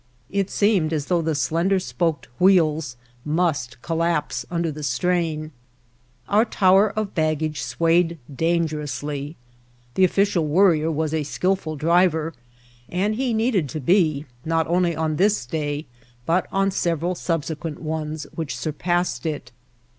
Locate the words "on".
14.95-15.17, 16.51-16.71